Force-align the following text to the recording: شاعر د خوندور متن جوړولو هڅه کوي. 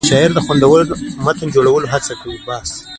شاعر 0.09 0.29
د 0.33 0.39
خوندور 0.45 0.79
متن 1.25 1.47
جوړولو 1.55 1.87
هڅه 1.93 2.13
کوي. 2.21 2.39